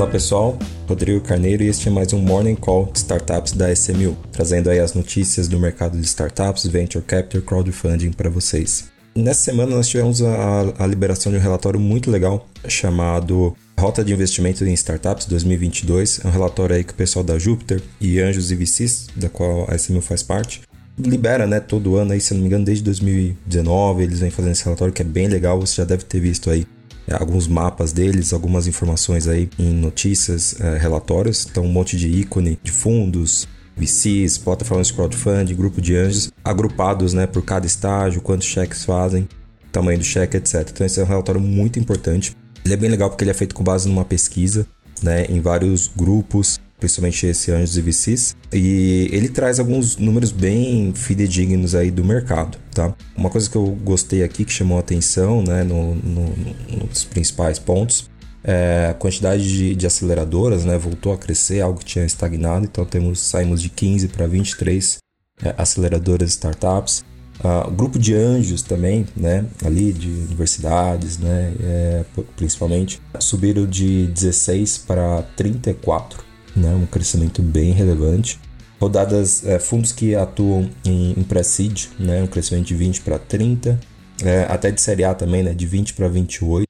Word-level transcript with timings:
Olá 0.00 0.08
pessoal, 0.08 0.58
Rodrigo 0.88 1.20
Carneiro 1.20 1.62
e 1.62 1.66
este 1.68 1.88
é 1.88 1.90
mais 1.90 2.10
um 2.14 2.20
Morning 2.20 2.54
Call 2.54 2.86
de 2.90 3.00
Startups 3.00 3.52
da 3.52 3.70
SMU, 3.70 4.16
trazendo 4.32 4.70
aí 4.70 4.78
as 4.78 4.94
notícias 4.94 5.46
do 5.46 5.60
mercado 5.60 5.98
de 5.98 6.06
startups, 6.06 6.66
venture 6.66 7.04
capital, 7.04 7.42
crowdfunding 7.42 8.10
para 8.10 8.30
vocês. 8.30 8.90
Nessa 9.14 9.42
semana 9.42 9.76
nós 9.76 9.88
tivemos 9.88 10.22
a, 10.22 10.72
a 10.78 10.86
liberação 10.86 11.30
de 11.30 11.36
um 11.36 11.40
relatório 11.40 11.78
muito 11.78 12.10
legal 12.10 12.48
chamado 12.66 13.54
Rota 13.78 14.02
de 14.02 14.10
Investimento 14.10 14.64
em 14.64 14.72
Startups 14.72 15.26
2022. 15.26 16.24
É 16.24 16.28
um 16.28 16.30
relatório 16.30 16.76
aí 16.76 16.82
que 16.82 16.94
o 16.94 16.96
pessoal 16.96 17.22
da 17.22 17.38
Júpiter 17.38 17.82
e 18.00 18.20
Anjos 18.20 18.50
e 18.50 18.54
VCs, 18.54 19.08
da 19.14 19.28
qual 19.28 19.66
a 19.70 19.76
SMU 19.76 20.00
faz 20.00 20.22
parte, 20.22 20.62
libera, 20.98 21.46
né, 21.46 21.60
todo 21.60 21.96
ano 21.96 22.12
aí, 22.12 22.22
se 22.22 22.32
não 22.32 22.40
me 22.40 22.46
engano, 22.46 22.64
desde 22.64 22.82
2019, 22.84 24.02
eles 24.02 24.20
vêm 24.20 24.30
fazendo 24.30 24.52
esse 24.52 24.64
relatório 24.64 24.94
que 24.94 25.02
é 25.02 25.04
bem 25.04 25.28
legal, 25.28 25.60
você 25.60 25.74
já 25.76 25.84
deve 25.84 26.04
ter 26.04 26.20
visto 26.20 26.48
aí 26.48 26.64
alguns 27.10 27.46
mapas 27.48 27.92
deles, 27.92 28.32
algumas 28.32 28.66
informações 28.66 29.26
aí 29.26 29.48
em 29.58 29.72
notícias, 29.72 30.60
é, 30.60 30.76
relatórios, 30.76 31.46
então 31.50 31.64
um 31.64 31.72
monte 31.72 31.96
de 31.96 32.08
ícone 32.08 32.58
de 32.62 32.70
fundos, 32.70 33.48
VCs, 33.76 34.38
plataformas 34.38 34.88
de 34.88 34.92
crowdfunding, 34.92 35.54
grupo 35.54 35.80
de 35.80 35.96
anjos, 35.96 36.30
agrupados, 36.44 37.14
né, 37.14 37.26
por 37.26 37.42
cada 37.42 37.66
estágio, 37.66 38.20
quantos 38.20 38.46
cheques 38.46 38.84
fazem, 38.84 39.28
tamanho 39.72 39.98
do 39.98 40.04
cheque, 40.04 40.36
etc. 40.36 40.68
Então 40.70 40.86
esse 40.86 41.00
é 41.00 41.02
um 41.02 41.06
relatório 41.06 41.40
muito 41.40 41.78
importante. 41.78 42.36
Ele 42.64 42.74
é 42.74 42.76
bem 42.76 42.90
legal 42.90 43.08
porque 43.08 43.24
ele 43.24 43.30
é 43.30 43.34
feito 43.34 43.54
com 43.54 43.64
base 43.64 43.88
numa 43.88 44.04
pesquisa, 44.04 44.66
né, 45.02 45.24
em 45.26 45.40
vários 45.40 45.88
grupos 45.88 46.59
principalmente 46.80 47.26
esse 47.26 47.52
Anjos 47.52 47.76
e 47.76 47.82
VCs, 47.82 48.36
e 48.52 49.08
ele 49.12 49.28
traz 49.28 49.60
alguns 49.60 49.98
números 49.98 50.32
bem 50.32 50.92
fidedignos 50.94 51.74
aí 51.74 51.90
do 51.90 52.02
mercado, 52.02 52.58
tá? 52.74 52.94
Uma 53.14 53.28
coisa 53.28 53.48
que 53.48 53.56
eu 53.56 53.66
gostei 53.84 54.24
aqui, 54.24 54.44
que 54.44 54.52
chamou 54.52 54.78
a 54.78 54.80
atenção, 54.80 55.42
né, 55.42 55.62
no, 55.62 55.94
no, 55.94 56.34
nos 56.78 57.04
principais 57.04 57.58
pontos, 57.58 58.10
é 58.42 58.88
a 58.90 58.94
quantidade 58.94 59.46
de, 59.46 59.74
de, 59.76 59.86
aceleradoras, 59.86 60.64
né, 60.64 60.78
voltou 60.78 61.12
a 61.12 61.18
crescer, 61.18 61.60
algo 61.60 61.78
que 61.78 61.84
tinha 61.84 62.04
estagnado, 62.04 62.64
então 62.64 62.86
temos, 62.86 63.20
saímos 63.20 63.60
de 63.60 63.68
15 63.68 64.08
para 64.08 64.26
23 64.26 64.96
é, 65.44 65.54
aceleradoras 65.56 66.30
startups, 66.30 67.04
Uh, 67.42 67.70
grupo 67.70 67.98
de 67.98 68.14
anjos 68.14 68.60
também, 68.60 69.06
né, 69.16 69.46
ali 69.64 69.94
de 69.94 70.08
universidades, 70.08 71.16
né, 71.16 71.54
é, 71.62 72.04
principalmente, 72.36 73.00
subiram 73.18 73.66
de 73.66 74.08
16 74.08 74.76
para 74.86 75.22
34 75.38 76.29
né, 76.60 76.74
um 76.74 76.86
crescimento 76.86 77.42
bem 77.42 77.72
relevante. 77.72 78.38
Rodadas, 78.80 79.44
é, 79.44 79.58
fundos 79.58 79.92
que 79.92 80.14
atuam 80.14 80.70
em, 80.84 81.12
em 81.18 81.22
pre-seed, 81.22 81.86
né, 81.98 82.22
um 82.22 82.26
crescimento 82.26 82.66
de 82.66 82.74
20 82.74 83.00
para 83.02 83.18
30, 83.18 83.78
é, 84.22 84.46
até 84.48 84.70
de 84.70 84.80
série 84.80 85.04
A 85.04 85.14
também, 85.14 85.42
né, 85.42 85.52
de 85.52 85.66
20 85.66 85.94
para 85.94 86.08
28, 86.08 86.66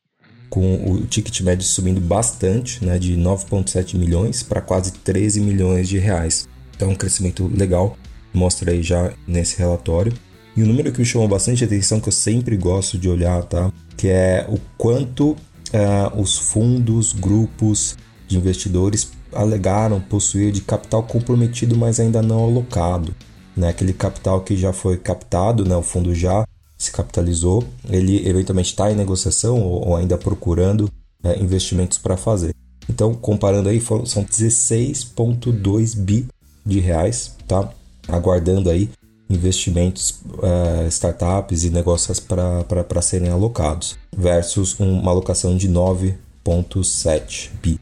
com 0.49 0.75
o 0.91 1.07
ticket 1.07 1.41
médio 1.43 1.65
subindo 1.65 2.01
bastante, 2.01 2.85
né, 2.85 2.99
de 2.99 3.17
9,7 3.17 3.97
milhões 3.97 4.43
para 4.43 4.61
quase 4.61 4.93
13 4.93 5.41
milhões 5.41 5.89
de 5.89 5.99
reais. 5.99 6.49
Então, 6.75 6.91
um 6.91 6.95
crescimento 6.95 7.47
legal, 7.47 7.97
mostra 8.35 8.73
aí 8.73 8.83
já 8.83 9.13
nesse 9.27 9.59
relatório. 9.59 10.13
E 10.57 10.63
o 10.63 10.65
um 10.65 10.69
número 10.69 10.91
que 10.91 10.99
me 10.99 11.05
chamou 11.05 11.29
bastante 11.29 11.63
atenção, 11.65 12.01
que 12.01 12.09
eu 12.09 12.13
sempre 12.13 12.57
gosto 12.57 12.99
de 12.99 13.09
olhar, 13.09 13.43
tá? 13.45 13.73
Que 13.97 14.09
é 14.09 14.47
o 14.49 14.59
quanto 14.77 15.31
uh, 15.31 16.21
os 16.21 16.37
fundos, 16.37 17.13
grupos 17.13 17.97
de 18.27 18.37
investidores 18.37 19.13
alegaram 19.33 20.01
possuir 20.01 20.53
de 20.53 20.61
capital 20.61 21.03
comprometido, 21.03 21.77
mas 21.77 22.01
ainda 22.01 22.23
não 22.23 22.45
alocado. 22.45 23.15
Né? 23.57 23.69
Aquele 23.69 23.93
capital 23.93 24.41
que 24.41 24.57
já 24.57 24.73
foi 24.73 24.97
captado, 24.97 25.65
né? 25.65 25.77
o 25.77 25.83
fundo 25.83 26.15
já 26.15 26.47
se 26.79 26.91
capitalizou, 26.91 27.63
ele 27.89 28.27
eventualmente 28.27 28.71
está 28.71 28.91
em 28.91 28.97
negociação 28.97 29.61
ou, 29.61 29.89
ou 29.89 29.97
ainda 29.97 30.17
procurando 30.17 30.91
né, 31.23 31.37
investimentos 31.39 31.99
para 31.99 32.17
fazer. 32.17 32.55
Então, 32.89 33.15
comparando 33.15 33.69
aí, 33.69 33.79
foram, 33.79 34.07
são 34.07 34.25
16,2 34.25 35.97
bi 35.97 36.27
de 36.65 36.81
reais, 36.81 37.37
tá? 37.47 37.71
Aguardando 38.09 38.71
aí 38.71 38.91
investimentos, 39.29 40.21
uh, 40.27 40.89
startups 40.89 41.63
e 41.63 41.71
negócios 41.71 42.19
para 42.19 43.03
serem 43.03 43.31
alocados, 43.31 43.97
versus 44.17 44.79
uma 44.81 45.13
alocação 45.13 45.57
de 45.57 45.69
9,7 45.69 47.51
bi. 47.63 47.79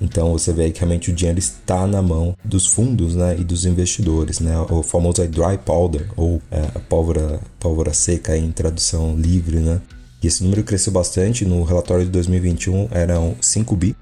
Então 0.00 0.32
você 0.32 0.52
vê 0.52 0.70
que 0.70 0.80
realmente 0.80 1.10
o 1.10 1.14
dinheiro 1.14 1.38
está 1.38 1.86
na 1.86 2.02
mão 2.02 2.36
dos 2.44 2.66
fundos 2.66 3.14
né, 3.14 3.36
e 3.38 3.44
dos 3.44 3.64
investidores, 3.64 4.40
né? 4.40 4.58
o 4.70 4.82
famoso 4.82 5.26
dry 5.28 5.58
powder, 5.64 6.08
ou 6.16 6.42
é, 6.50 6.62
pólvora, 6.88 7.40
pólvora 7.58 7.92
seca 7.94 8.36
em 8.36 8.50
tradução 8.50 9.16
livre. 9.16 9.58
Né? 9.58 9.80
E 10.22 10.26
esse 10.26 10.42
número 10.42 10.64
cresceu 10.64 10.92
bastante, 10.92 11.44
no 11.44 11.62
relatório 11.62 12.04
de 12.04 12.10
2021 12.10 12.88
eram 12.90 13.36
5 13.40 13.76
bi, 13.76 13.96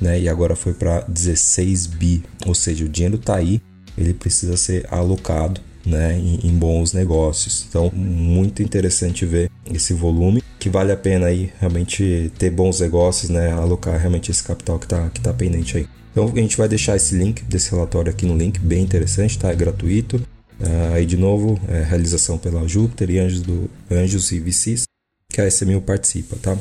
né? 0.00 0.20
e 0.20 0.28
agora 0.28 0.56
foi 0.56 0.72
para 0.72 1.00
16 1.02 1.86
bi, 1.86 2.24
ou 2.46 2.54
seja, 2.54 2.84
o 2.84 2.88
dinheiro 2.88 3.16
está 3.16 3.36
aí, 3.36 3.60
ele 3.96 4.14
precisa 4.14 4.56
ser 4.56 4.86
alocado 4.90 5.60
né, 5.84 6.18
em, 6.18 6.48
em, 6.48 6.56
bons 6.56 6.92
negócios. 6.92 7.66
Então, 7.68 7.90
muito 7.92 8.62
interessante 8.62 9.24
ver 9.26 9.50
esse 9.72 9.92
volume, 9.92 10.42
que 10.58 10.68
vale 10.68 10.92
a 10.92 10.96
pena 10.96 11.26
aí 11.26 11.52
realmente 11.60 12.32
ter 12.38 12.50
bons 12.50 12.80
negócios, 12.80 13.30
né, 13.30 13.52
alocar 13.52 13.98
realmente 13.98 14.30
esse 14.30 14.42
capital 14.42 14.78
que 14.78 14.86
está 14.86 15.08
que 15.10 15.20
tá 15.20 15.32
pendente 15.32 15.76
aí. 15.76 15.86
Então, 16.12 16.30
a 16.32 16.40
gente 16.40 16.56
vai 16.56 16.68
deixar 16.68 16.96
esse 16.96 17.14
link 17.16 17.42
desse 17.44 17.70
relatório 17.72 18.10
aqui 18.10 18.24
no 18.24 18.36
link, 18.36 18.58
bem 18.60 18.82
interessante, 18.82 19.36
tá? 19.36 19.50
É 19.50 19.54
gratuito. 19.54 20.16
Uh, 20.60 20.94
aí, 20.94 21.04
de 21.04 21.16
novo, 21.16 21.60
é 21.68 21.82
realização 21.82 22.38
pela 22.38 22.66
Júpiter 22.68 23.10
e 23.10 23.18
Anjos, 23.18 23.42
do, 23.42 23.68
Anjos 23.90 24.30
e 24.30 24.38
VCs, 24.38 24.84
que 25.28 25.40
a 25.40 25.48
SMU 25.48 25.80
participa, 25.80 26.36
tá? 26.40 26.56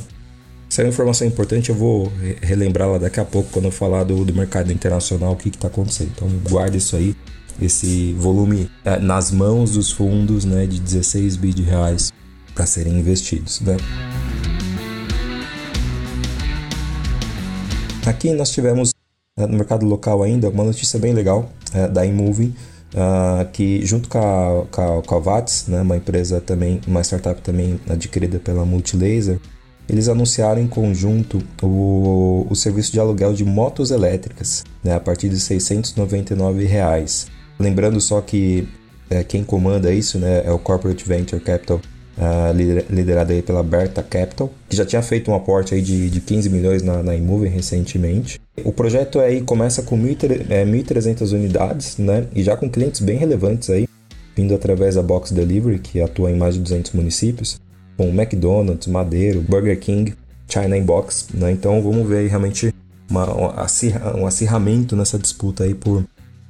Essa 0.68 0.82
é 0.82 0.86
uma 0.86 0.90
informação 0.90 1.28
importante, 1.28 1.70
eu 1.70 1.76
vou 1.76 2.12
relembrá-la 2.42 2.98
daqui 2.98 3.20
a 3.20 3.26
pouco 3.26 3.48
quando 3.52 3.66
eu 3.66 3.72
falar 3.72 4.04
do, 4.04 4.26
do 4.26 4.34
mercado 4.34 4.72
internacional, 4.72 5.34
o 5.34 5.36
que 5.36 5.50
está 5.50 5.68
acontecendo. 5.68 6.12
Então, 6.16 6.28
guarde 6.50 6.80
isso 6.80 6.96
aí 6.96 7.16
esse 7.62 8.14
volume 8.14 8.70
é, 8.84 9.00
nas 9.00 9.32
mãos 9.32 9.72
dos 9.72 9.92
fundos 9.92 10.46
né, 10.46 10.66
de 10.66 10.80
16 10.80 11.36
bi 11.38 11.54
de 11.54 11.64
reais 11.64 12.12
para 12.54 12.66
serem 12.66 13.00
investidos. 13.00 13.62
Né? 13.62 13.78
Aqui 18.06 18.32
nós 18.34 18.50
tivemos 18.50 18.92
é, 19.38 19.48
no 19.48 19.58
mercado 19.58 19.86
local 19.86 20.22
ainda 20.22 20.50
uma 20.50 20.64
notícia 20.64 21.00
bem 21.00 21.14
legal 21.14 21.50
é, 21.74 21.88
da 21.88 22.06
Imoving, 22.06 22.54
uh, 22.94 23.50
que 23.52 23.86
junto 23.86 24.08
com 24.08 24.18
a, 24.20 24.66
com 24.70 25.00
a, 25.00 25.02
com 25.02 25.16
a 25.16 25.20
VATS, 25.20 25.66
né, 25.68 25.82
uma 25.82 25.98
empresa 25.98 26.40
também, 26.40 26.80
uma 26.88 27.02
startup 27.02 27.42
também 27.42 27.80
adquirida 27.90 28.40
pela 28.40 28.66
Multilaser, 28.66 29.40
eles 29.90 30.08
anunciaram 30.08 30.62
em 30.62 30.68
conjunto 30.68 31.42
o, 31.62 32.48
o 32.50 32.56
serviço 32.56 32.92
de 32.92 33.00
aluguel 33.00 33.34
de 33.34 33.44
motos 33.44 33.92
elétricas 33.92 34.64
né, 34.84 34.96
a 34.96 35.00
partir 35.00 35.30
de 35.30 35.40
699 35.40 36.66
reais. 36.66 37.28
Lembrando 37.60 38.00
só 38.02 38.22
que 38.22 38.68
é, 39.10 39.24
quem 39.24 39.44
comanda 39.44 39.94
isso 39.94 40.18
né, 40.18 40.44
é 40.46 40.52
o 40.52 40.58
Corporate 40.58 41.08
Venture 41.08 41.42
Capital, 41.42 41.80
uh, 42.18 42.54
liderado 42.90 43.32
aí 43.32 43.42
pela 43.42 43.64
Berta 43.64 44.02
Capital, 44.02 44.52
que 44.70 44.76
já 44.76 44.86
tinha 44.86 45.02
feito 45.02 45.30
um 45.30 45.36
aporte 45.36 45.76
aí 45.76 45.82
de, 45.82 46.10
de 46.10 46.20
15 46.20 46.50
milhões 46.50 46.82
na, 46.82 47.04
na 47.04 47.16
Imovem 47.16 47.52
recentemente. 47.52 48.40
O 48.64 48.72
projeto 48.72 49.20
aí 49.20 49.42
começa 49.42 49.84
com 49.84 49.98
1.300 49.98 51.32
é, 51.32 51.36
unidades 51.36 51.98
né, 51.98 52.28
e 52.36 52.44
já 52.44 52.56
com 52.56 52.70
clientes 52.70 53.02
bem 53.02 53.18
relevantes 53.18 53.70
aí, 53.70 53.88
vindo 54.36 54.54
através 54.56 54.96
da 54.96 55.04
Box 55.04 55.32
Delivery, 55.34 55.80
que 55.80 56.02
atua 56.02 56.32
em 56.32 56.36
mais 56.36 56.56
de 56.56 56.62
200 56.62 56.92
municípios, 56.94 57.60
com 57.98 58.10
McDonald's, 58.10 58.88
Madeiro, 58.88 59.42
Burger 59.42 59.80
King, 59.80 60.16
China 60.48 60.78
Inbox. 60.78 61.28
Né? 61.34 61.52
Então 61.52 61.82
vamos 61.82 62.08
ver 62.08 62.18
aí 62.18 62.28
realmente 62.28 62.74
uma, 63.10 63.28
um 64.16 64.26
acirramento 64.26 64.96
nessa 64.96 65.20
disputa 65.20 65.64
aí 65.64 65.76
por 65.76 66.04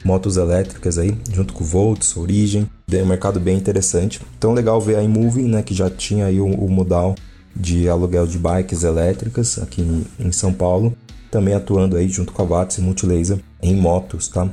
motos 0.03 0.38
elétricas 0.38 0.97
aí, 0.97 1.18
junto 1.31 1.53
com 1.53 1.64
Volts, 1.64 2.16
Origem, 2.18 2.69
é 2.91 3.02
um 3.02 3.06
mercado 3.06 3.40
bem 3.40 3.58
interessante. 3.58 4.22
Então 4.38 4.53
legal 4.53 4.80
ver 4.80 4.97
a 4.97 5.03
iMoving, 5.03 5.47
né, 5.47 5.62
que 5.62 5.74
já 5.74 5.90
tinha 5.90 6.26
aí 6.26 6.40
o, 6.40 6.46
o 6.46 6.70
modal 6.70 7.16
de 7.55 7.88
aluguel 7.88 8.26
de 8.26 8.38
bikes 8.38 8.84
elétricas 8.84 9.59
aqui 9.59 9.82
em, 10.20 10.32
São 10.32 10.52
Paulo, 10.52 10.94
também 11.29 11.53
atuando 11.53 11.96
aí 11.96 12.08
junto 12.09 12.34
com 12.34 12.41
a 12.41 12.46
Watts 12.46 12.78
e 12.78 12.82
Multilaser 12.82 13.40
em 13.61 13.76
motos, 13.76 14.28
tá? 14.28 14.50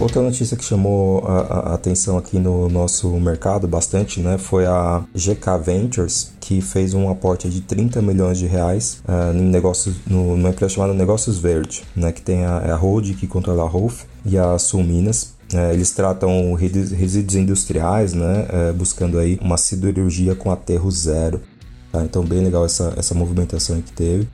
Outra 0.00 0.22
notícia 0.22 0.56
que 0.56 0.64
chamou 0.64 1.22
a, 1.26 1.40
a, 1.40 1.74
atenção 1.74 2.16
aqui 2.16 2.38
no 2.38 2.70
nosso 2.70 3.06
mercado 3.20 3.68
bastante, 3.68 4.18
né, 4.18 4.38
foi 4.38 4.64
a 4.64 5.04
GK 5.14 5.58
Ventures, 5.62 6.32
que 6.40 6.62
fez 6.62 6.94
um 6.94 7.10
aporte 7.10 7.50
de 7.50 7.60
30 7.60 8.00
milhões 8.00 8.38
de 8.38 8.46
reais 8.46 9.02
uh, 9.06 9.36
em 9.36 9.42
negócios, 9.42 9.96
no, 10.06 10.38
numa 10.38 10.48
empresa 10.48 10.72
chamada 10.72 10.94
Negócios 10.94 11.38
Verde, 11.38 11.82
né, 11.94 12.12
que 12.12 12.22
tem 12.22 12.46
a, 12.46 12.62
é 12.64 12.70
a 12.70 12.76
Hold, 12.76 13.14
que 13.16 13.26
controla 13.26 13.64
a 13.64 13.68
Rolf, 13.68 14.04
e 14.24 14.38
a 14.38 14.58
Sul 14.58 14.82
Minas. 14.82 15.34
Uh, 15.52 15.70
eles 15.74 15.90
tratam 15.90 16.54
resíduos 16.54 17.34
industriais, 17.34 18.14
né, 18.14 18.46
uh, 18.48 18.72
buscando 18.72 19.18
aí 19.18 19.38
uma 19.42 19.58
siderurgia 19.58 20.34
com 20.34 20.50
aterro 20.50 20.90
zero. 20.90 21.42
Tá? 21.92 22.02
Então, 22.02 22.24
bem 22.24 22.42
legal 22.42 22.64
essa, 22.64 22.94
essa 22.96 23.14
movimentação 23.14 23.78
que 23.82 23.92
teve. 23.92 24.26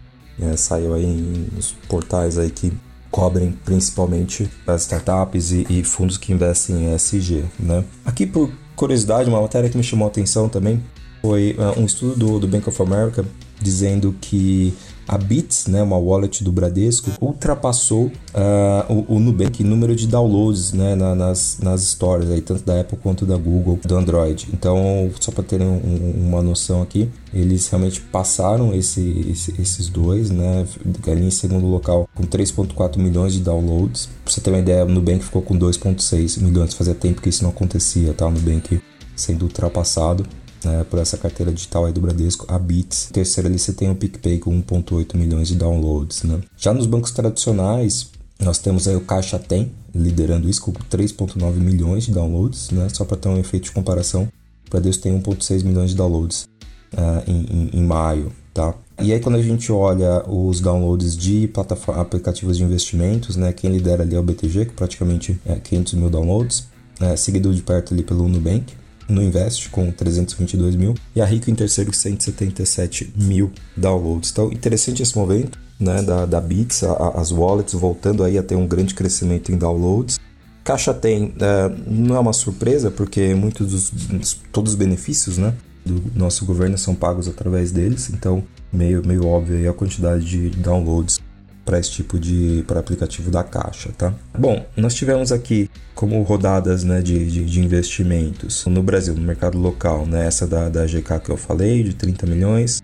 saiu 0.57 0.95
aí 0.95 1.49
nos 1.53 1.73
portais 1.89 2.39
aí 2.39 2.51
que 2.51 2.73
cobrem 3.17 3.59
principalmente 3.65 4.47
as 4.67 4.83
startups 4.83 5.51
e, 5.51 5.67
e, 5.71 5.83
fundos 5.83 6.19
que 6.19 6.35
investem 6.35 6.77
em 6.77 6.95
ESG. 6.95 7.45
Né? 7.59 7.83
Aqui, 8.05 8.27
por 8.27 8.51
curiosidade, 8.77 9.27
uma 9.31 9.41
matéria 9.41 9.71
que 9.71 9.77
me 9.79 9.83
chamou 9.83 10.07
a 10.07 10.11
atenção 10.11 10.51
também 10.51 10.85
foi 11.23 11.57
uh, 11.59 11.81
um 11.81 11.87
estudo 11.87 12.15
do, 12.15 12.39
do, 12.39 12.47
Bank 12.47 12.69
of 12.69 12.83
America 12.83 13.25
dizendo 13.59 14.15
que 14.21 14.75
a 15.09 15.17
Bits, 15.17 15.67
né, 15.67 15.83
uma 15.83 15.97
wallet 15.97 16.43
do 16.43 16.51
Bradesco, 16.51 17.11
ultrapassou 17.21 18.07
uh, 18.07 18.93
o, 18.93 19.17
o, 19.17 19.21
Nubank 19.21 19.63
em 19.63 19.67
número 19.67 19.95
de 19.95 20.07
downloads 20.07 20.73
né, 20.73 20.95
na, 20.95 21.15
nas, 21.15 21.59
nas 21.61 21.83
stores, 21.83 22.31
aí, 22.31 22.41
tanto 22.41 22.65
da 22.65 22.81
Apple 22.81 22.99
quanto 23.03 23.25
da 23.25 23.37
Google, 23.37 23.79
do 23.85 23.97
Android. 23.97 24.49
Então, 24.53 25.11
só 25.21 25.31
para 25.31 25.45
terem 25.45 25.67
um, 25.67 26.29
uma 26.29 26.43
noção 26.43 26.83
aqui, 26.83 27.09
eles 27.33 27.69
realmente 27.69 28.01
passaram 28.01 28.75
esse, 28.75 29.27
esse, 29.31 29.55
esses 29.61 29.89
dois, 29.89 30.31
né, 30.31 30.67
ali 31.07 31.27
em 31.27 31.31
segundo 31.31 31.67
local 31.67 32.09
com 32.15 32.25
3,4 32.25 32.99
milhões 32.99 33.33
de 33.33 33.41
downloads. 33.41 34.09
Pra 34.25 34.33
você 34.33 34.41
ter 34.41 34.51
uma 34.51 34.59
ideia, 34.59 34.85
o 34.85 34.89
Nubank 34.89 35.25
ficou 35.25 35.43
com 35.43 35.57
2,6 35.57 36.41
milhões, 36.43 36.75
fazia 36.75 36.95
tempo 36.95 37.23
que 37.23 37.29
isso 37.29 37.43
não 37.43 37.51
acontecia, 37.51 38.13
tá? 38.13 38.27
O 38.27 38.31
Nubank 38.31 38.81
sendo 39.15 39.45
ultrapassado 39.45 40.27
né, 40.67 40.85
por 40.91 40.99
essa 40.99 41.17
carteira 41.17 41.53
digital 41.53 41.87
aí 41.87 41.93
do 41.93 42.01
Bradesco, 42.01 42.45
a 42.49 42.59
Bits. 42.59 43.09
Terceiro 43.13 43.49
ali 43.49 43.59
você 43.59 43.73
tem 43.73 43.89
o 43.89 43.95
PicPay 43.95 44.39
com 44.39 44.51
1.8 44.63 45.17
milhões 45.17 45.49
de 45.49 45.55
downloads, 45.55 46.25
né? 46.25 46.41
Já 46.57 46.75
nos 46.75 46.87
bancos 46.87 47.13
tradicionais, 47.13 48.11
nós 48.41 48.59
temos 48.59 48.89
aí 48.89 48.97
o 48.97 49.01
Caixa 49.01 49.39
Tem, 49.39 49.71
liderando 49.95 50.49
isso 50.49 50.61
com 50.61 50.73
3.9 50.73 51.55
milhões 51.55 52.05
de 52.05 52.13
downloads, 52.13 52.71
né? 52.71 52.89
Só 52.93 53.05
para 53.05 53.17
ter 53.17 53.29
um 53.29 53.39
efeito 53.39 53.65
de 53.65 53.73
comparação, 53.73 54.29
o 54.67 54.71
Bradesco 54.71 55.05
tem 55.05 55.19
1.6 55.23 55.65
milhões 55.65 55.91
de 55.91 55.97
downloads 55.97 56.49
uh, 56.93 57.31
em, 57.31 57.47
em, 57.49 57.81
em 57.81 57.83
maio, 57.83 58.33
tá? 58.53 58.75
E 59.01 59.13
aí 59.13 59.21
quando 59.21 59.37
a 59.37 59.43
gente 59.43 59.71
olha 59.71 60.25
os 60.27 60.61
downloads 60.61 61.17
de 61.17 61.51
aplicativos 61.97 62.57
de 62.57 62.65
investimentos, 62.65 63.37
né, 63.37 63.53
quem 63.53 63.71
lidera 63.71 64.03
ali 64.03 64.17
é 64.17 64.19
o 64.19 64.23
BTG, 64.23 64.67
com 64.67 64.75
praticamente 64.75 65.39
é, 65.45 65.57
500 65.57 65.95
mil 65.95 66.09
downloads, 66.09 66.67
é, 67.01 67.15
seguido 67.15 67.55
de 67.55 67.61
perto 67.61 67.93
ali 67.93 68.03
pelo 68.03 68.27
Nubank, 68.27 68.73
no 69.09 69.23
Invest 69.23 69.69
com 69.71 69.91
322 69.91 70.77
mil 70.77 70.95
e 71.15 71.21
a 71.21 71.25
Rico 71.25 71.51
em 71.51 71.55
terceiro 71.55 71.91
com 71.91 71.97
177 71.97 73.13
mil 73.17 73.53
downloads. 73.77 74.31
Então, 74.31 74.53
interessante 74.53 75.03
esse 75.03 75.17
momento 75.17 75.59
né, 75.79 76.03
da, 76.03 76.27
da 76.27 76.41
Bits, 76.41 76.83
a, 76.83 77.21
as 77.21 77.31
wallets 77.31 77.75
voltando 77.75 78.25
aí 78.25 78.39
a 78.39 78.43
ter 78.43 78.57
um 78.57 78.67
grande 78.67 78.95
crescimento 78.95 79.53
em 79.53 79.57
downloads. 79.57 80.19
Caixa 80.65 80.93
tem, 80.93 81.33
é, 81.41 81.71
não 81.87 82.17
é 82.17 82.19
uma 82.19 82.33
surpresa, 82.33 82.91
porque 82.91 83.35
muitos 83.35 83.71
dos 83.71 84.41
todos 84.51 84.73
os 84.73 84.79
benefícios 84.79 85.39
né, 85.39 85.55
do 85.85 86.03
nosso 86.15 86.45
governo 86.45 86.77
são 86.77 86.95
pagos 86.95 87.29
através 87.29 87.71
deles, 87.71 88.11
então 88.11 88.43
meio, 88.73 89.07
meio 89.07 89.27
óbvio 89.27 89.71
a 89.71 89.73
quantidade 89.73 90.25
de 90.25 90.51
downloads 90.51 91.21
para 91.67 91.81
esse 91.81 91.91
tipo 91.91 92.19
de 92.19 92.65
para 92.67 92.79
aplicativo 92.79 93.29
da 93.29 93.43
Caixa, 93.43 93.91
tá? 93.99 94.15
Bom, 94.39 94.65
nós 94.77 94.95
tivemos 94.95 95.33
aqui 95.33 95.69
como 95.97 96.23
rodadas 96.23 96.85
né, 96.85 97.03
de, 97.03 97.29
de, 97.29 97.45
de, 97.45 97.61
investimentos 97.61 98.65
no 98.67 98.83
Brasil, 98.83 99.15
no 99.15 99.21
mercado 99.21 99.59
local, 99.59 100.07
né, 100.07 100.27
essa 100.27 100.47
da, 100.47 100.69
da 100.69 100.87
GK 100.87 101.19
que 101.25 101.31
eu 101.31 101.37
falei, 101.37 101.83
de 101.83 101.93
30 101.93 102.25
milhões. 102.27 102.81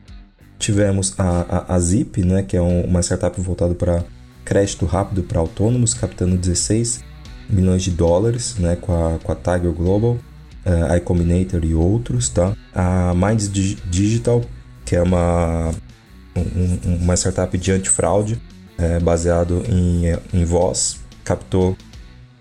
Tivemos 0.59 1.15
a, 1.17 1.67
a, 1.69 1.75
a 1.77 1.81
Zip, 1.81 2.23
né, 2.25 2.43
que 2.43 2.57
é 2.57 2.61
um, 2.61 2.85
uma 2.85 3.01
startup 3.01 3.41
voltada 3.41 3.75
para 3.75 4.05
crédito 4.45 4.85
rápido 4.85 5.23
para 5.23 5.39
autônomos, 5.39 5.95
captando 5.95 6.37
16 6.37 7.05
milhões 7.49 7.83
de 7.83 7.93
dólares 7.93 8.57
né, 8.59 8.77
com, 8.77 8.93
a, 8.93 9.19
com 9.19 9.31
a 9.31 9.37
Tiger 9.37 9.73
Global, 9.73 10.19
uh, 10.67 10.97
iCombinator 10.97 11.65
e 11.65 11.75
outros. 11.75 12.29
Tá? 12.29 12.57
A 12.75 13.15
Minds 13.15 13.51
Digital, 13.53 14.43
que 14.85 14.97
é 14.97 15.03
uma, 15.03 15.71
um, 16.37 16.97
uma 17.03 17.15
startup 17.15 17.57
de 17.57 17.71
antifraude, 17.71 18.41
é, 18.83 18.99
baseado 18.99 19.63
em, 19.69 20.03
em 20.35 20.45
voz, 20.45 21.01
captou 21.23 21.77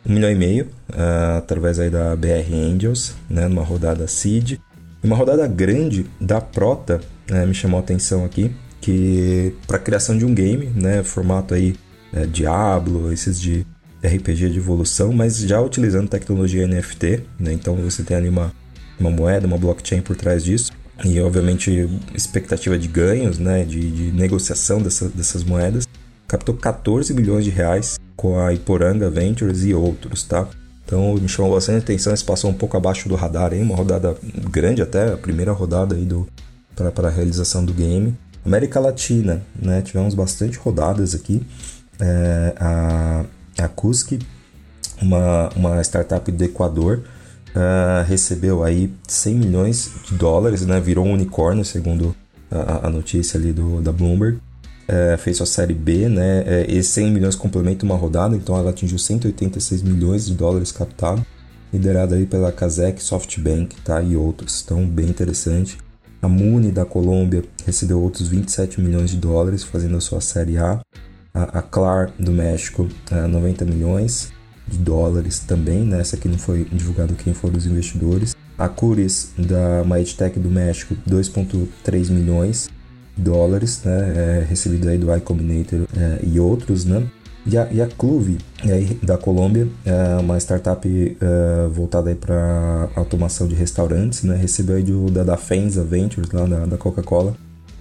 um 0.04 0.14
milhão 0.14 0.32
e 0.32 0.36
meio 0.36 0.66
uh, 0.90 1.38
através 1.38 1.80
aí 1.80 1.90
da 1.90 2.16
BR 2.16 2.52
Angels, 2.52 3.14
né, 3.30 3.48
numa 3.48 3.64
rodada 3.64 4.08
seed. 4.08 4.58
Uma 5.04 5.16
rodada 5.16 5.46
grande 5.48 6.08
da 6.20 6.42
Prota 6.42 7.00
né, 7.30 7.46
me 7.46 7.54
chamou 7.54 7.78
a 7.78 7.84
atenção 7.84 8.26
aqui, 8.26 8.52
que 8.80 9.54
para 9.68 9.78
criação 9.78 10.18
de 10.18 10.26
um 10.26 10.34
game, 10.34 10.66
né, 10.76 11.04
formato 11.04 11.54
aí 11.54 11.76
é, 12.12 12.26
Diablo, 12.26 13.14
esses 13.14 13.40
de 13.40 13.66
RPG 14.04 14.50
de 14.50 14.58
evolução, 14.58 15.14
mas 15.14 15.38
já 15.38 15.62
utilizando 15.62 16.10
tecnologia 16.10 16.68
NFT, 16.68 17.24
né, 17.40 17.54
então 17.54 17.76
você 17.76 18.02
tem 18.02 18.18
ali 18.18 18.30
uma, 18.30 18.52
uma 19.00 19.12
moeda, 19.12 19.46
uma 19.46 19.58
blockchain 19.58 20.02
por 20.02 20.16
trás 20.16 20.44
disso 20.44 20.72
e 21.06 21.20
obviamente 21.20 21.88
expectativa 22.16 22.78
de 22.78 22.88
ganhos, 22.88 23.38
né, 23.38 23.64
de, 23.64 23.92
de 23.92 24.12
negociação 24.12 24.82
dessa, 24.82 25.08
dessas 25.10 25.44
moedas 25.44 25.88
captou 26.32 26.56
14 26.56 27.14
bilhões 27.14 27.44
de 27.44 27.52
reais 27.52 28.00
com 28.16 28.40
a 28.40 28.54
Iporanga 28.54 29.10
Ventures 29.10 29.66
e 29.66 29.74
outros, 29.74 30.24
tá? 30.24 30.48
Então 30.86 31.16
me 31.16 31.28
chamou 31.28 31.54
bastante 31.54 31.84
atenção, 31.84 32.14
esse 32.14 32.24
passou 32.24 32.50
um 32.50 32.54
pouco 32.54 32.78
abaixo 32.78 33.10
do 33.10 33.16
radar 33.16 33.52
aí, 33.52 33.62
uma 33.62 33.76
rodada 33.76 34.16
grande 34.50 34.82
até, 34.82 35.12
a 35.12 35.18
primeira 35.18 35.52
rodada 35.52 35.94
aí 35.94 36.06
do 36.06 36.26
para 36.96 37.10
a 37.10 37.12
realização 37.12 37.66
do 37.66 37.74
game. 37.74 38.18
América 38.46 38.80
Latina, 38.80 39.44
né? 39.62 39.82
Tivemos 39.82 40.16
bastante 40.16 40.58
rodadas 40.58 41.14
aqui. 41.14 41.46
É, 42.00 42.56
a, 42.58 43.26
a 43.60 43.68
Kuski, 43.68 44.18
uma, 45.02 45.50
uma 45.56 45.82
startup 45.82 46.32
do 46.32 46.44
Equador, 46.44 47.04
uh, 47.50 48.04
recebeu 48.08 48.64
aí 48.64 48.92
100 49.08 49.36
milhões 49.36 49.92
de 50.08 50.16
dólares, 50.16 50.66
né? 50.66 50.80
Virou 50.80 51.06
um 51.06 51.14
unicórnio, 51.14 51.64
segundo 51.64 52.16
a, 52.50 52.88
a 52.88 52.90
notícia 52.90 53.38
ali 53.38 53.54
do, 53.54 53.82
da 53.82 53.92
Bloomberg 53.92 54.40
é, 54.92 55.16
fez 55.16 55.38
sua 55.38 55.46
série 55.46 55.74
B, 55.74 56.10
né? 56.10 56.44
É, 56.46 56.66
e 56.70 56.84
100 56.84 57.12
milhões 57.12 57.36
complementa 57.36 57.86
uma 57.86 57.96
rodada, 57.96 58.36
então 58.36 58.58
ela 58.58 58.72
atingiu 58.72 59.00
186 59.00 59.82
milhões 59.82 60.26
de 60.28 60.34
dólares 60.34 60.70
captados, 60.70 61.24
liderada 61.72 62.16
aí 62.16 62.26
pela 62.26 62.52
Kazek, 62.52 63.02
SoftBank, 63.02 63.78
tá? 63.86 64.02
E 64.02 64.18
outros. 64.18 64.62
Então, 64.66 64.86
bem 64.86 65.08
interessante. 65.08 65.78
A 66.22 66.28
Muni 66.28 66.72
da 66.72 66.84
Colômbia 66.84 67.44
recebeu 67.66 68.02
outros 68.02 68.28
27 68.28 68.82
milhões 68.82 69.12
de 69.12 69.18
dólares, 69.18 69.64
fazendo 69.64 69.96
a 69.96 70.02
sua 70.02 70.20
série 70.20 70.58
A. 70.58 70.82
A, 71.34 71.60
a 71.60 71.62
Clar 71.62 72.12
do 72.20 72.32
México, 72.34 72.90
é, 73.10 73.26
90 73.26 73.64
milhões 73.64 74.34
de 74.68 74.78
dólares 74.78 75.40
também, 75.40 75.86
né? 75.86 76.02
Essa 76.02 76.18
aqui 76.18 76.28
não 76.28 76.38
foi 76.38 76.66
divulgado 76.66 77.14
quem 77.16 77.34
foram 77.34 77.58
os 77.58 77.66
investidores. 77.66 78.36
A 78.58 78.68
Curis 78.68 79.32
da 79.38 79.84
MyEdTech 79.86 80.38
do 80.38 80.50
México, 80.50 80.96
2,3 81.10 82.12
milhões 82.12 82.70
dólares, 83.18 83.82
né, 83.84 84.46
é, 84.50 84.90
aí 84.90 84.98
do 84.98 85.16
iCombinator 85.16 85.82
é, 85.96 86.20
e 86.24 86.40
outros, 86.40 86.86
né? 86.86 87.08
E 87.46 87.58
a, 87.58 87.68
e 87.72 87.82
a 87.82 87.88
Cluve, 87.88 88.38
aí, 88.64 89.00
da 89.02 89.18
Colômbia, 89.18 89.68
é 89.84 90.16
uma 90.18 90.38
startup 90.38 90.88
é, 90.88 91.68
voltada 91.70 92.14
para 92.16 92.90
automação 92.96 93.48
de 93.48 93.56
restaurantes, 93.56 94.24
né? 94.24 94.36
Recebeu 94.36 94.76
aí 94.76 94.84
do, 94.84 95.10
da, 95.10 95.24
da 95.24 95.38
Fenza 95.38 95.84
Ventures, 95.84 96.30
lá 96.32 96.46
da, 96.46 96.66
da 96.68 96.78
Coca-Cola, 96.78 97.36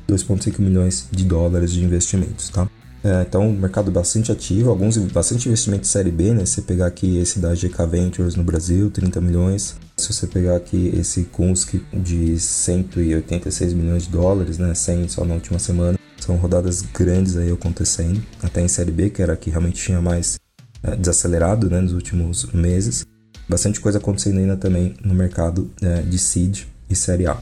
2,5 0.08 0.60
milhões 0.60 1.08
de 1.10 1.24
dólares 1.24 1.72
de 1.72 1.84
investimentos, 1.84 2.48
tá? 2.48 2.66
É, 3.04 3.22
então, 3.26 3.48
um 3.48 3.52
mercado 3.52 3.90
bastante 3.90 4.32
ativo, 4.32 4.70
alguns 4.70 4.96
bastante 4.96 5.48
investimento 5.48 5.82
de 5.82 5.88
série 5.88 6.10
B, 6.10 6.32
né? 6.32 6.44
Se 6.46 6.54
você 6.54 6.62
pegar 6.62 6.86
aqui 6.86 7.18
esse 7.18 7.38
da 7.38 7.54
GK 7.54 7.86
Ventures 7.86 8.36
no 8.36 8.42
Brasil, 8.42 8.90
30 8.90 9.20
milhões. 9.20 9.76
Se 10.00 10.12
você 10.14 10.26
pegar 10.26 10.56
aqui 10.56 10.90
esse 10.98 11.24
Kunsk 11.24 11.74
de 11.92 12.38
186 12.38 13.74
milhões 13.74 14.04
de 14.04 14.10
dólares, 14.10 14.56
né? 14.56 14.74
100 14.74 15.08
só 15.08 15.24
na 15.24 15.34
última 15.34 15.58
semana. 15.58 15.98
São 16.18 16.36
rodadas 16.36 16.80
grandes 16.80 17.36
aí 17.36 17.52
acontecendo, 17.52 18.22
até 18.42 18.60
em 18.62 18.68
série 18.68 18.90
B, 18.90 19.10
que 19.10 19.22
era 19.22 19.36
que 19.36 19.50
realmente 19.50 19.82
tinha 19.82 20.00
mais 20.00 20.38
é, 20.82 20.96
desacelerado, 20.96 21.68
né? 21.68 21.80
Nos 21.80 21.92
últimos 21.92 22.46
meses. 22.46 23.04
Bastante 23.48 23.78
coisa 23.78 23.98
acontecendo 23.98 24.38
ainda 24.38 24.56
também 24.56 24.94
no 25.04 25.14
mercado 25.14 25.70
é, 25.82 26.00
de 26.00 26.18
seed 26.18 26.64
e 26.88 26.96
série 26.96 27.26
A. 27.26 27.38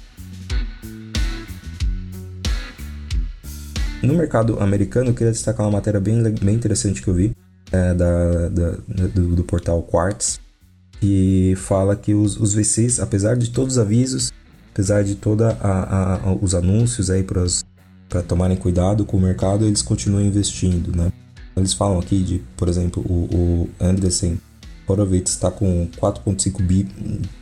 No 4.02 4.14
mercado 4.14 4.60
americano, 4.60 5.10
eu 5.10 5.14
queria 5.14 5.32
destacar 5.32 5.64
uma 5.64 5.72
matéria 5.72 6.00
bem, 6.00 6.22
bem 6.22 6.54
interessante 6.54 7.02
que 7.02 7.08
eu 7.08 7.14
vi 7.14 7.36
é, 7.70 7.94
da, 7.94 8.48
da 8.48 8.70
do, 9.14 9.36
do, 9.36 9.44
portal 9.44 9.82
Quartz, 9.82 10.40
que 11.00 11.54
fala 11.56 11.96
que 11.96 12.14
os, 12.14 12.38
os 12.38 12.54
VCs, 12.54 13.00
apesar 13.00 13.36
de 13.36 13.50
todos 13.50 13.74
os 13.74 13.78
avisos, 13.78 14.32
apesar 14.72 15.02
de 15.02 15.14
todos 15.14 15.46
os 16.40 16.54
anúncios 16.54 17.10
aí 17.10 17.22
para 17.22 18.22
tomarem 18.22 18.56
cuidado 18.56 19.04
com 19.04 19.16
o 19.16 19.20
mercado, 19.20 19.64
eles 19.64 19.82
continuam 19.82 20.22
investindo, 20.22 20.96
né? 20.96 21.12
Eles 21.56 21.74
falam 21.74 21.98
aqui 21.98 22.22
de, 22.22 22.42
por 22.56 22.68
exemplo, 22.68 23.02
o, 23.02 23.28
o 23.34 23.70
Andresen 23.80 24.40
Horowitz 24.86 25.32
está 25.32 25.50
com 25.50 25.88
4.5 26.00 26.62
bi 26.62 26.88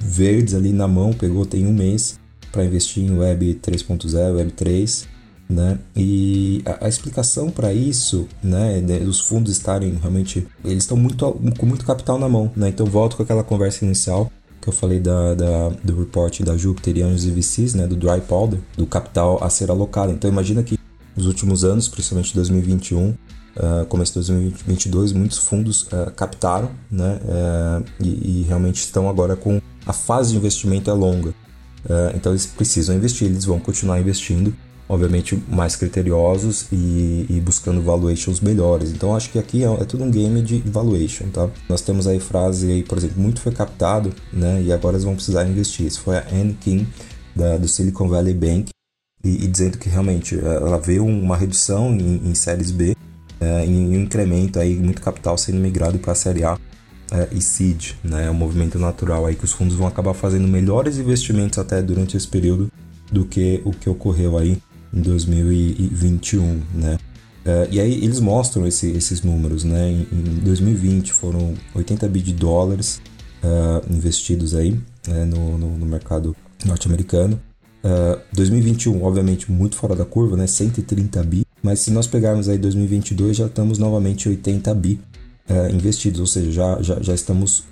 verdes 0.01 0.55
ali 0.55 0.73
na 0.73 0.89
mão, 0.89 1.13
pegou 1.13 1.45
tem 1.45 1.67
um 1.67 1.73
mês 1.73 2.19
para 2.51 2.65
investir 2.65 3.05
em 3.05 3.17
Web 3.17 3.61
3.0, 3.63 4.37
Web 4.37 4.53
3 4.53 5.16
né? 5.49 5.79
E 5.95 6.63
a, 6.65 6.87
a 6.87 6.89
explicação 6.89 7.51
para 7.51 7.73
isso, 7.73 8.27
né, 8.43 8.83
os 9.07 9.21
fundos 9.21 9.53
estarem 9.53 9.95
realmente, 10.01 10.47
eles 10.65 10.85
estão 10.85 10.97
muito 10.97 11.25
com 11.59 11.67
muito 11.67 11.85
capital 11.85 12.19
na 12.19 12.29
mão, 12.29 12.51
né? 12.57 12.69
Então 12.69 12.87
volto 12.87 13.17
com 13.17 13.23
aquela 13.23 13.45
conversa 13.45 13.85
inicial 13.85 14.31
que 14.61 14.69
eu 14.69 14.73
falei 14.73 14.99
da, 14.99 15.35
da 15.35 15.69
do 15.85 15.97
report 15.99 16.41
da 16.43 16.57
Jupiter 16.57 16.97
e 16.97 17.03
Anjos 17.03 17.25
e 17.25 17.31
VCs, 17.31 17.75
né, 17.75 17.87
do 17.87 17.95
dry 17.95 18.21
powder, 18.21 18.59
do 18.77 18.87
capital 18.87 19.39
a 19.43 19.49
ser 19.49 19.71
alocado. 19.71 20.13
Então 20.13 20.29
imagina 20.29 20.63
que 20.63 20.79
nos 21.17 21.27
últimos 21.27 21.65
anos, 21.65 21.89
principalmente 21.89 22.35
2021, 22.35 23.15
Uh, 23.57 23.87
começo 23.87 24.13
de 24.13 24.29
2022, 24.29 25.13
muitos 25.13 25.39
fundos 25.39 25.85
uh, 25.85 26.11
captaram 26.15 26.69
né, 26.91 27.19
uh, 27.25 27.85
e, 27.99 28.43
e, 28.43 28.45
realmente 28.47 28.77
estão 28.77 29.09
agora 29.09 29.35
com 29.35 29.63
a 29.87 29.95
fase 29.95 30.33
de 30.33 30.37
investimento 30.37 30.91
é 30.91 30.93
longa. 30.93 31.33
então 32.15 32.33
eles 32.33 32.45
precisam 32.45 32.95
investir, 32.95 33.27
eles 33.27 33.47
vão 33.47 33.59
continuar 33.59 33.99
investindo 33.99 34.55
obviamente 34.89 35.43
mais 35.49 35.75
criteriosos 35.75 36.67
e, 36.71 37.27
e, 37.29 37.41
buscando 37.41 37.83
valuations 37.83 38.41
melhores. 38.41 38.91
Então 38.91 39.17
acho 39.17 39.31
que 39.31 39.39
aqui 39.39 39.65
é, 39.65 39.67
é, 39.67 39.85
tudo 39.85 40.05
um 40.05 40.11
game 40.11 40.41
de 40.43 40.59
valuation, 40.59 41.27
tá? 41.33 41.49
Nós 41.69 41.81
temos 41.81 42.07
aí 42.07 42.21
frase 42.21 42.71
aí, 42.71 42.83
por 42.83 42.99
exemplo, 42.99 43.21
muito 43.21 43.41
foi 43.41 43.53
captado, 43.53 44.13
né? 44.33 44.63
E 44.63 44.73
agora 44.73 44.95
eles 44.97 45.05
vão 45.05 45.15
precisar 45.15 45.47
investir. 45.47 45.87
Isso 45.87 46.01
foi 46.01 46.17
a 46.17 46.27
Anne 46.33 46.55
Kim 46.55 46.87
da, 47.35 47.57
do 47.57 47.67
Silicon 47.67 48.09
Valley 48.09 48.35
Bank 48.35 48.71
e, 49.25 49.45
e, 49.45 49.47
dizendo 49.49 49.79
que 49.79 49.89
realmente 49.89 50.37
é, 50.37 50.55
ela 50.57 50.79
vê 50.79 51.01
uma 51.01 51.37
redução 51.37 51.93
em, 51.93 52.29
em 52.29 52.35
séries 52.35 52.71
B, 52.71 52.97
é, 53.41 53.65
em 53.65 53.89
um 53.89 54.03
incremento 54.03 54.61
aí 54.61 54.77
muito 54.77 55.03
capital 55.03 55.37
sendo 55.37 55.59
migrado 55.59 55.99
para 55.99 56.13
a 56.13 56.17
série 56.17 56.45
A 56.45 56.57
é, 57.11 57.29
e 57.33 57.41
seed, 57.41 57.93
né? 58.05 58.27
É 58.27 58.31
um 58.31 58.35
movimento 58.35 58.79
natural 58.79 59.27
aí 59.27 59.35
que 59.35 59.45
os 59.45 59.53
fundos 59.53 59.75
vão 59.75 59.89
acabar 59.89 60.15
fazendo 60.15 60.47
melhores 60.47 60.97
investimentos 60.99 61.59
até 61.59 61.83
durante 61.83 62.17
esse 62.17 62.29
período 62.29 62.71
do 63.11 63.25
que 63.25 63.61
o 63.65 63.71
que 63.73 63.89
ocorreu 63.89 64.37
aí 64.37 64.59
em 64.93 65.01
2021, 65.01 66.63
né? 66.75 66.99
Uh, 67.47 67.69
e 67.71 67.79
aí 67.79 68.05
eles 68.05 68.19
mostram 68.19 68.67
esse, 68.67 68.91
esses 68.91 69.23
números, 69.23 69.63
né? 69.63 69.89
Em, 69.89 70.07
em, 70.13 70.41
2020 70.43 71.13
foram 71.13 71.55
80 71.75 72.09
bi 72.09 72.21
de 72.21 72.33
dólares 72.33 73.01
uh, 73.45 73.93
investidos 73.93 74.55
aí 74.55 74.73
né? 75.07 75.25
no, 75.25 75.57
no, 75.57 75.79
no, 75.79 75.87
mercado 75.87 76.35
norte-americano. 76.65 77.41
Uh, 77.85 78.21
2021, 78.33 79.01
obviamente, 79.05 79.51
muito 79.53 79.77
fora 79.77 79.95
da 79.95 80.05
curva, 80.05 80.37
né? 80.37 80.49
130 80.49 81.23
bi. 81.23 81.43
Mas 81.63 81.81
se 81.81 81.93
nós 81.93 82.09
pegarmos 82.09 82.49
aí 82.49 82.59
2022, 82.59 83.37
já 83.37 83.47
estamos 83.47 83.79
novamente 83.79 84.29
80 84.29 84.75
bi 84.75 85.01
investidos, 85.73 86.19
ou 86.19 86.27
seja, 86.27 86.51
já, 86.51 86.83
já, 86.83 87.01
já 87.01 87.15
estamos, 87.15 87.63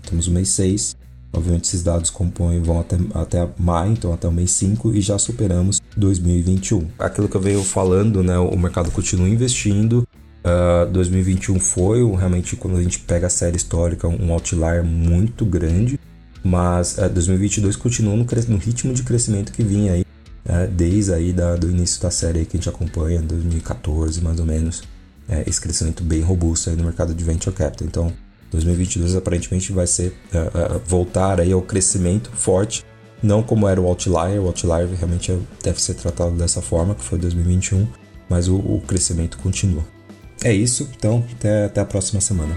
estamos 0.00 0.28
no 0.28 0.32
mês 0.32 0.48
6 0.50 0.96
Obviamente 1.32 1.64
esses 1.64 1.82
dados 1.82 2.10
compõem, 2.10 2.60
vão 2.60 2.80
até, 2.80 2.96
até 3.14 3.48
maio, 3.56 3.92
então 3.92 4.12
até 4.12 4.26
o 4.26 4.32
mês 4.32 4.50
5 4.50 4.92
e 4.94 5.00
já 5.00 5.16
superamos 5.16 5.79
2021. 6.00 6.88
Aquilo 6.98 7.28
que 7.28 7.36
eu 7.36 7.40
venho 7.40 7.62
falando, 7.62 8.22
né, 8.22 8.38
o 8.38 8.56
mercado 8.56 8.90
continua 8.90 9.28
investindo. 9.28 10.06
Uh, 10.42 10.84
ah, 10.86 10.88
2021 10.90 11.60
foi 11.60 11.98
realmente 12.16 12.56
quando 12.56 12.78
a 12.78 12.82
gente 12.82 12.98
pega 13.00 13.26
a 13.26 13.30
série 13.30 13.58
histórica 13.58 14.08
um 14.08 14.32
outlier 14.32 14.82
muito 14.82 15.44
grande, 15.44 16.00
mas 16.42 16.96
uh, 16.96 17.04
ah, 17.04 17.08
2022 17.08 17.76
continua 17.76 18.16
no, 18.16 18.24
no, 18.48 18.56
ritmo 18.56 18.94
de 18.94 19.02
crescimento 19.02 19.52
que 19.52 19.62
vinha 19.62 19.92
aí 19.92 20.00
uh, 20.46 20.66
desde 20.72 21.12
aí 21.12 21.32
da, 21.34 21.56
do 21.56 21.68
início 21.70 22.00
da 22.00 22.10
série 22.10 22.46
que 22.46 22.56
a 22.56 22.58
gente 22.58 22.70
acompanha, 22.70 23.20
2014 23.20 24.22
mais 24.22 24.40
ou 24.40 24.46
menos, 24.46 24.82
é, 25.28 25.44
esse 25.46 25.60
crescimento 25.60 26.02
bem 26.02 26.22
robusto 26.22 26.70
aí 26.70 26.76
no 26.76 26.84
mercado 26.84 27.14
de 27.14 27.22
venture 27.22 27.54
capital. 27.54 27.86
Então 27.86 28.12
2022 28.50 29.14
aparentemente 29.14 29.72
vai 29.72 29.86
ser 29.86 30.14
uh, 30.32 30.80
voltar 30.86 31.38
aí 31.38 31.52
ao 31.52 31.62
crescimento 31.62 32.30
forte, 32.32 32.84
não 33.22 33.42
como 33.42 33.68
era 33.68 33.80
o 33.80 33.86
outlier, 33.86 34.40
o 34.40 34.46
outlier 34.46 34.88
realmente 34.96 35.32
é, 35.32 35.38
deve 35.62 35.80
ser 35.80 35.94
tratado 35.94 36.32
dessa 36.32 36.60
forma, 36.60 36.94
que 36.94 37.04
foi 37.04 37.18
2021, 37.18 37.86
mas 38.28 38.48
o, 38.48 38.56
o 38.56 38.82
crescimento 38.86 39.38
continua. 39.38 39.84
É 40.42 40.52
isso, 40.52 40.88
então 40.96 41.24
até, 41.32 41.66
até 41.66 41.80
a 41.80 41.84
próxima 41.84 42.20
semana. 42.20 42.54